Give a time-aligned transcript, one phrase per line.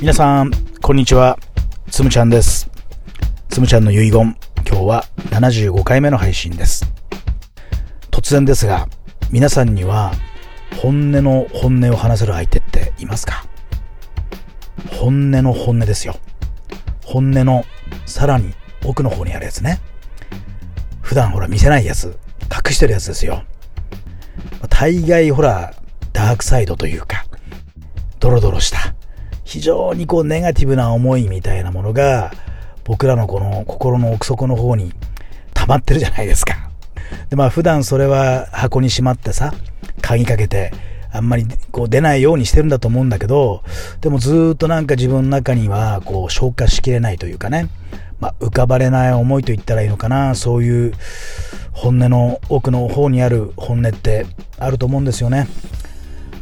[0.00, 1.36] 皆さん、こんにちは。
[1.90, 2.70] つむちゃんです。
[3.48, 6.86] つむちゃんの遺言、今日は75回目の配信です。
[8.12, 8.88] 突然ですが、
[9.32, 10.12] 皆さんには
[10.80, 13.44] 本音の本音を話せる相手っていますか？
[14.92, 16.14] 本音の本音ですよ。
[17.04, 17.64] 本音の
[18.06, 18.54] さらに
[18.84, 19.80] 奥の方にあるやつね。
[21.02, 23.42] 普段ほら見せないやつ、隠してるやつですよ。
[24.68, 25.74] 大概ほら、
[26.12, 27.26] ダークサイドというか、
[28.20, 28.94] ドロドロした、
[29.48, 32.32] 非常にこうネガティブな思いみたいなものが、
[32.84, 34.92] 僕らのこの心の奥底の方に
[35.54, 36.70] 溜まってるじゃないですか。
[37.30, 39.54] で、まあ普段それは箱にしまってさ、
[40.02, 40.74] 鍵かけて、
[41.10, 43.62] あんまりこう出ないようにしてるんだと思うんだけど、
[44.02, 47.70] でもずっとなんか自分の中にはこう消化しきれないというかね、
[48.20, 50.92] まあ、浮かばれない思いと言ったらいいのかな、そういう
[51.72, 54.26] 本音の奥の方にある本音って
[54.58, 55.48] あると思うんですよね。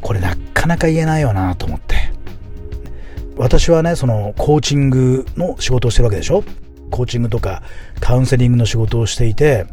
[0.00, 1.91] これなかなか言えないよなと思って。
[3.42, 6.44] 私はね、そのコーチングの仕事をしてるわけでしょ？
[6.92, 7.64] コーチングとか
[7.98, 9.66] カウンセリングの仕事をしていて、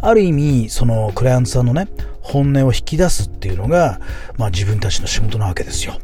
[0.00, 1.88] ある意味、そのクライアントさんのね、
[2.22, 4.00] 本音を引き出すっていうのが、
[4.38, 5.98] まあ自分たちの仕事なわけですよ。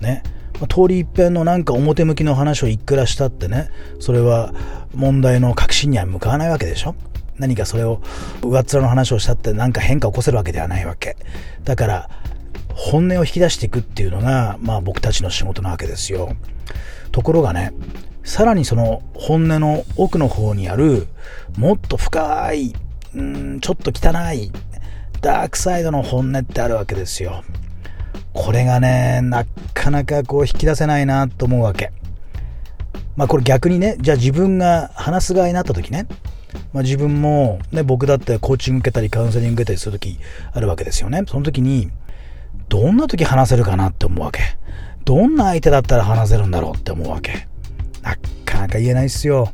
[0.00, 0.24] ね。
[0.54, 4.52] まあ、通り一遍のなんか表向きの話をいくらしたってね、それは
[4.92, 6.96] 問題の核心には向かわないわけでしょ？
[7.38, 8.02] 何かそれを
[8.42, 11.16] 上っ面の話をしたって何か変化を起こせるわけではないわけ。
[11.62, 12.10] だから、
[12.74, 16.34] 本音を引き出していくっていうのが、まあ僕たちの仕事なわけですよ。
[17.12, 17.72] ところがね、
[18.24, 21.06] さらにその本音の奥の方にある、
[21.56, 22.74] もっと深い、
[23.14, 24.52] うん、ちょっと汚い、
[25.20, 27.44] ダークサイドの本音ってあるわけですよ。
[28.32, 31.92] これがね、なかなかこう引き出せないなと思うわけ。
[33.16, 36.06] まあこれ逆にね、じゃあ自分が話す側になった時ね、
[36.72, 40.18] まあ自分もね、僕だってコーチング受けたりカウンセリング受けたりする時
[40.52, 41.22] あるわけですよね。
[41.26, 41.90] その時に、
[42.70, 44.40] どんな時話せるかなって思うわけ。
[45.04, 47.48] どんな相手だったら話せるんだろうって思うわけ。
[48.00, 48.14] な
[48.44, 49.52] かなか言えないっすよ。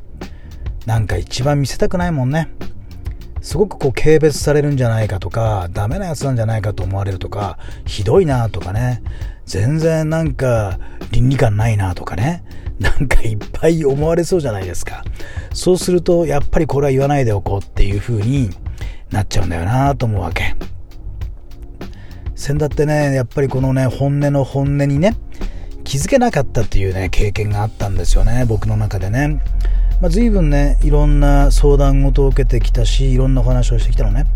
[0.84, 2.48] なんか一番見せたくないもんね。
[3.40, 9.02] すごくこう軽蔑されるんじゃないかとか、ダメなやつなんじゃないかと思われるとか、ひどいなとかね、
[9.46, 10.78] 全然なんか
[11.10, 12.44] 倫理観ないなとかね、
[12.78, 15.04] なんかいっぱい思われそうじゃないですか。
[15.54, 18.50] そうすると、やっぱりこれは言わないでおこうっていう風に
[19.10, 20.54] なっちゃうんだよなと思うわけ。
[22.36, 25.16] 先だってね、やっぱりこのね、本音の本音にね、
[25.84, 29.40] 気づけなかったっていうね、経験があったんですよね、僕の中でね。
[30.02, 34.26] まあ、随分ね、いろんな相談事を受けてきたし、いろんなお話をしてきたのね。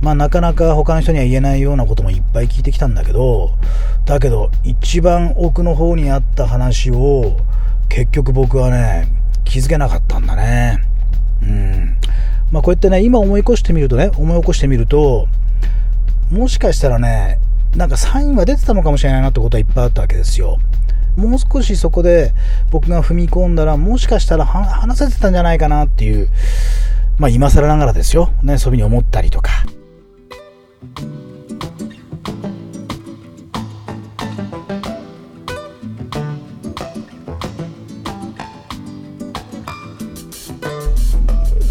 [0.00, 3.52] まあ、なかなか他の人には言えないようなこともいっぱい聞いてきたんだけど、
[4.04, 7.36] だけど、一番奥の方にあった話を、
[7.88, 9.06] 結局僕はね、
[9.44, 10.82] 気づけなかったんだね。
[11.42, 11.96] うん。
[12.50, 15.28] まあ、こうやってね、今思い起こしてみるとね、思い起こしてみると、
[16.30, 17.38] もしかしたらね、
[17.76, 20.58] なんかサインは出てたのかもしれないなってことはいっぱいあったわけですよ。
[21.16, 22.32] もう少しそこで
[22.70, 26.28] 僕が踏み込んだら、もしかしたら話せてたんじゃないかなっていう、
[27.18, 28.30] まあ今更ながらですよ。
[28.42, 29.57] ね、そういうふうに思ったりとか。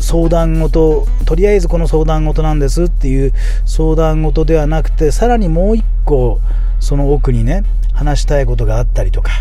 [0.07, 3.33] 相談事、とりあえずこの相談事なんですっていう
[3.65, 6.39] 相談事ではなくて、さらにもう一個、
[6.79, 9.31] その奥にね、話したいことがあったりとか、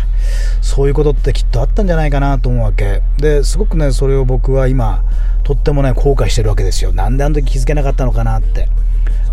[0.59, 3.01] そういうことってきっとあったんじゃないかなと思うわけ。
[3.17, 5.05] で、すごくね、それを僕は今、
[5.43, 6.91] とってもね、後悔してるわけですよ。
[6.91, 8.67] なんであの時気づけなかったのかなって。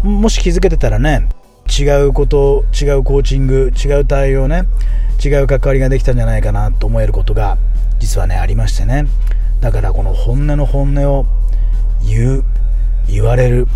[0.05, 1.29] もし気づけてたらね、
[1.77, 4.67] 違うこと、違うコーチング、違う対応ね、
[5.25, 7.59] 違う関わりができたんじゃないかなと思えることが、
[7.99, 9.07] 実はね、ありましてね。
[9.65, 11.25] だからこの本音の本音を
[12.07, 12.45] 言う、
[13.09, 13.67] 言われる、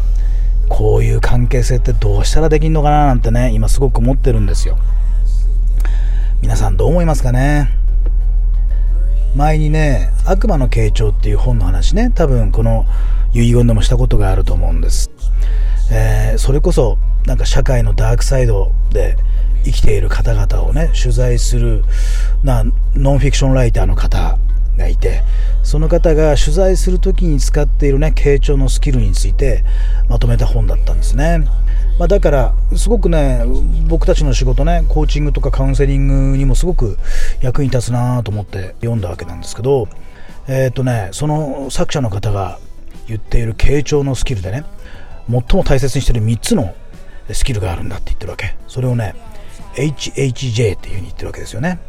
[0.69, 4.77] こういう関係性ってどうしたらできんのかななんてね、今すごく思ってるんですよ。
[6.43, 7.71] 皆さんどう思いますかね？
[9.35, 12.85] 前にね、悪魔の傾聴っていう本の話ね、多分この
[13.33, 15.11] 遺言でもしたことがあると思うんです。
[15.91, 19.17] えー、それこそなんか社会のダークサイドで
[19.65, 21.83] 生きている方々をね、取材する
[22.45, 22.63] な
[22.95, 24.39] ノンフィクションライターの方
[24.79, 25.23] がいて、
[25.63, 29.65] その方が取材する時に使っているね、傾聴のスキルについて
[30.09, 31.47] まとめた本だったんですね。
[31.99, 33.45] まあ、だから、すごくね、
[33.89, 36.97] 僕たちの仕事ね、コーチングとかカウンセリングにもすごく
[37.43, 39.89] 役に立つなと思って読んだわけなんですけど、
[40.47, 42.59] えっ、ー、とね、その作者の方が
[43.09, 44.65] 言っている傾聴のスキルでね、
[45.29, 46.75] 最も大切にしてる3つの
[47.33, 48.57] スキルがあるんだって言ってるわけ。
[48.69, 49.15] それをね、
[49.75, 51.81] HHJ っていう風に言ってるわけですよね。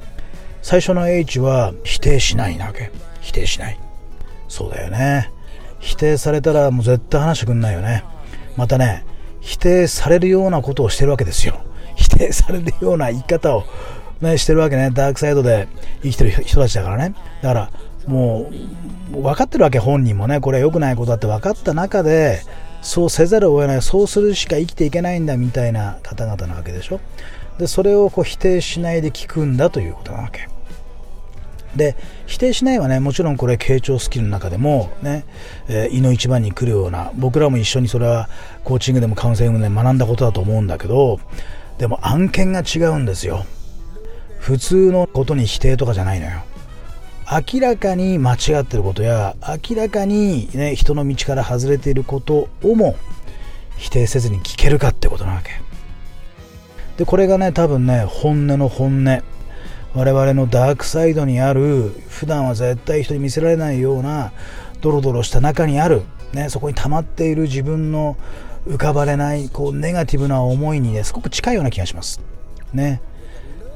[0.62, 2.92] 最初の H は否定しないなわけ。
[3.22, 3.80] 否定しない。
[4.48, 5.32] そうだよね。
[5.80, 8.04] 否定されたらもう絶対話してくんないよね。
[8.58, 9.06] またね、
[9.40, 11.62] 否定されるようなことをしてるわけですよ。
[11.96, 13.64] 否定されるような言い方を
[14.22, 14.90] ね、してるわけね。
[14.92, 15.68] ダークサイドで
[16.04, 17.14] 生きてる人たちだからね。
[17.42, 17.72] だから、
[18.06, 18.50] も
[19.14, 20.42] う、分かってるわけ、本人もね。
[20.42, 22.42] これは良くないことだって分かった中で、
[22.82, 27.00] そうせざるを得ない、そうするしか生きていけないんだみたいな方々なわけでしょ。
[27.60, 30.48] で、それをこう否定しないで聞くんだということなわけ。
[31.76, 31.96] で
[32.26, 35.26] 否定しないはねもちろんこれ傾聴スキルの中でもね、
[35.68, 38.28] えー、胃の一番に来るような僕らも一緒にそれは
[38.64, 41.20] コーチングでもカウンセリングで学んだことだと思うんだけど
[41.78, 43.46] でも案件が違うんですよ。
[44.40, 46.44] 普通のことに否定とかじゃないのよ。
[47.54, 49.36] 明らかに間違ってることや
[49.70, 52.96] 明らかに、ね、人の道から外れていることをも
[53.78, 55.52] 否定せずに聞けるかってことなわけ。
[57.00, 59.24] でこれがね多分ね本音の本音
[59.96, 64.34] 我々のダークサイドにある普段は絶対人に見せられないような
[64.82, 66.04] ドロドロした中にある、
[66.34, 68.18] ね、そこに溜まっている自分の
[68.68, 72.20] 浮かばれないこうネガティブな思いにねすごく近いような気がします。
[72.74, 73.02] ね。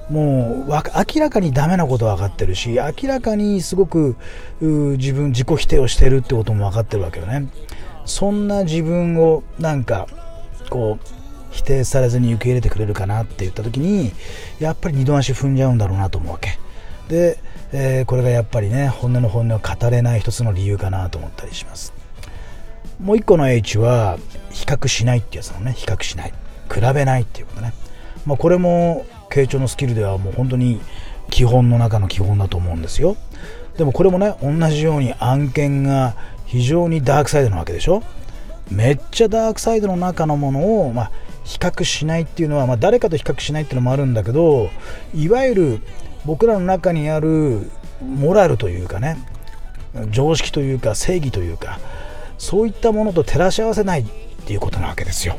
[0.10, 4.18] もう明らかにダメなことは分かってるし明らかにすごく
[4.60, 7.48] 自分自己否定をしてるってことも分かってるわけよね。
[8.04, 10.08] そんな自分をなんか
[10.70, 11.23] こう
[11.54, 14.12] 否定されずに受け入れてくれるかなって言った時に
[14.60, 16.60] やっぱり二度足踏んじゃうんだろうなと思うわけ。
[17.08, 17.38] で、
[17.72, 21.94] えー、これがやっぱりね本音の本音を語れない一つの理由かなと思ったりします。
[23.00, 24.18] もう一個の H は
[24.50, 25.74] 比較しないってやつなのね。
[25.74, 26.34] 比較しない。
[26.74, 27.74] 比べないっていうことね、
[28.26, 30.82] まあ、これも傾聴のスキルではもう本当に
[31.30, 33.16] 基本の中の基本だと思うんですよ。
[33.78, 36.16] でもこれもね同じように案件が
[36.46, 38.02] 非常にダークサイドなわけでしょ。
[38.72, 41.12] めっちゃダークサイドの中のものを、まあ、
[41.44, 44.70] 比較しないっていうのは、まあ、誰かと比較しないっていうのもあるんだけど
[45.14, 45.82] いわゆる
[46.26, 47.70] 僕らの中にある
[48.02, 49.18] モラルというかね
[50.10, 51.80] 常識というか正義というか
[52.38, 54.06] そういったものと照らし合わせないっ
[54.46, 55.38] ていうことなわけですよ。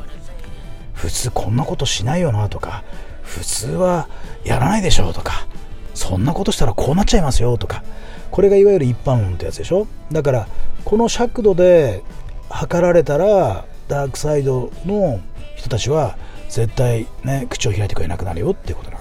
[0.93, 2.85] 普通こんなことしないよなとか
[3.23, 4.09] 普通は
[4.45, 5.47] やらないでしょうとか
[5.93, 7.83] そんなことしたらこうなっちゃいますよとか
[8.31, 9.87] これがいわゆる一般論ってやつでしょ。
[10.13, 10.49] だから
[10.85, 12.03] この尺度で
[12.49, 15.21] 測られたらダークサイドの
[15.65, 16.19] 人たちは
[16.51, 18.99] 絶対ね口を開いてくれなくなるよってことな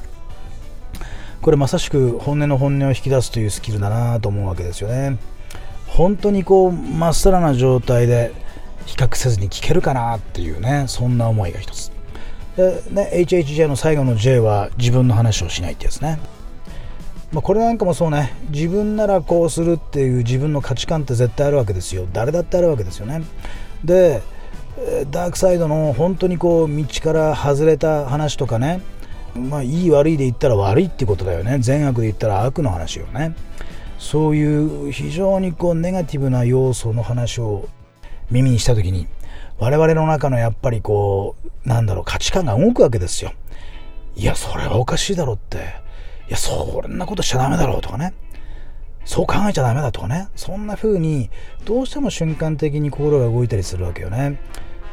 [1.42, 5.18] これまさしく本音の本音を引き出すというスキルだなと思うわけですよね。
[5.88, 8.32] 本当にこうまっさらな状態で
[8.86, 11.92] 比較せずに聞けるかなっていうねそんな思いが一つ。
[12.56, 16.18] で、ね、HHJ の最後の J は自分の話をしないってやつね。
[17.34, 18.32] まあ、これなんかもそうね。
[18.50, 22.08] 自分ならこうするっていう自分の価値観って絶対あるわけですよ。
[22.14, 23.22] 誰だってあるわけですよね。
[23.84, 24.22] で
[25.12, 28.82] ダークサイドの本当にこう道から外れた話とかね。
[29.36, 31.58] まあいい悪いで言ったら悪いってことだよね。
[31.60, 33.36] 善悪で言ったら悪の話よね。
[33.98, 37.70] そういう非常にこうネガティブな要素の話を
[38.30, 39.08] 耳にした時に
[39.60, 41.36] 我々の中のやっぱりこ
[41.66, 43.32] うなんだろう価値観が動くわけですよ。
[44.16, 45.58] いやそれはおかしいだろって。
[46.28, 48.14] いやそんなことしちゃダメだろうとかね。
[49.06, 50.30] そう考えちゃダメだとかね。
[50.36, 51.30] そんな風に
[51.66, 54.40] どうしても瞬間的に心が動いたりするわけよね。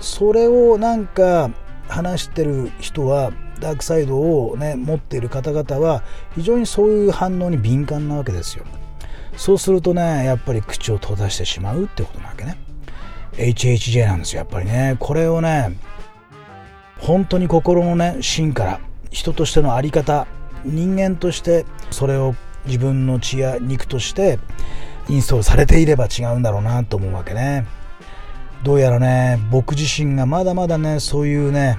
[0.00, 1.50] それをなんか
[1.88, 6.02] 話してる人はダークサイドをね持っている方々は
[6.34, 8.64] 非常にそういう反応に敏感なわけですよ。
[9.36, 12.56] そうするとねやっぱり口を閉ざしてしまうってことなわけね。
[13.32, 14.96] HHJ なんですよやっぱりね。
[14.98, 15.76] これをね
[16.98, 20.26] 本当に心のね芯から人としての在り方
[20.64, 22.34] 人間としてそれを
[22.66, 24.38] 自分の血や肉として
[25.08, 27.66] インストールされていれば違うんだろうなと思うわけね。
[28.62, 31.78] どうやらね僕自身がまだまだねそういうね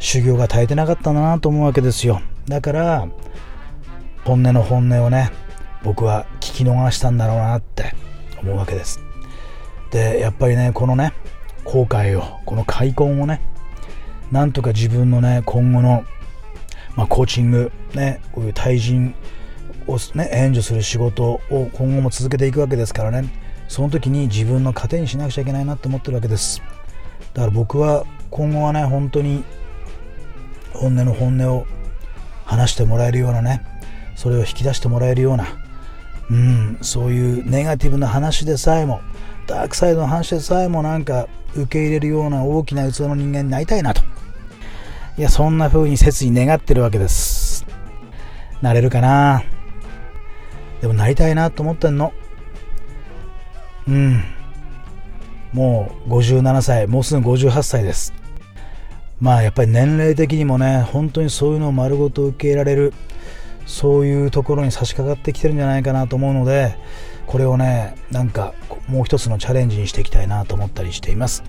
[0.00, 2.20] 修行が足りてなかったんだなと思うわけですよ。
[2.46, 3.08] だから
[4.24, 5.30] 本音の本音をね
[5.82, 7.94] 僕は聞き逃したんだろうなって
[8.42, 9.00] 思うわけです。
[9.90, 11.12] でやっぱりねこのね
[11.64, 13.40] 後悔をこの開墾をね
[14.32, 16.04] なんとか自分のね今後の、
[16.96, 19.14] まあ、コーチングねこういう対人
[19.86, 23.28] を、ね、援助する仕事を今後も続けていくわけですからね。
[23.68, 26.62] その時に自分の糧にしなくちゃいけないなって思ってるわけです。
[27.32, 29.44] だから僕は今後はね本当に
[30.72, 31.66] 本音の本音を
[32.44, 33.62] 話してもらえるようなね
[34.16, 35.46] それを引き出してもらえるような
[36.30, 39.00] うんそういうネガティブな話でさえも
[39.46, 44.02] ダークサイドの話でさえもなんか受け入れるような大きな器の人間になりたいなと。
[45.16, 47.64] いやそんな風に切に願ってるわけです。
[48.62, 49.44] なれるかな？
[50.84, 52.12] でもなりたいなと思ってんの。
[53.88, 54.22] うん。
[55.54, 58.12] もう57歳もうすぐ58歳です。
[59.18, 62.92] まあやっぱり年齢的にもね本当にそういうのを丸ごと受け入れられる
[63.64, 66.76] そういうところに差し掛かってきてるんじゃないかなと思うので
[67.26, 68.52] これをねなんか
[68.86, 71.44] もう一つのチャレンジにしていきたいなと思ったりしています。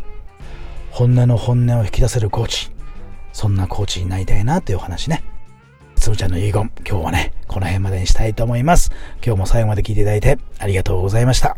[0.92, 2.72] 本音の本音を引き出せるコーチ。
[3.34, 5.26] そんなコーチになりたいなっていうお話ね。
[6.06, 8.92] つむちゃんの遺言、今日はね、この辺までにしたいと思います。
[9.26, 11.58] 今日も最後まで聞いていただいてありがとうございました。